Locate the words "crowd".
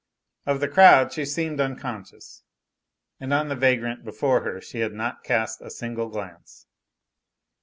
0.67-1.13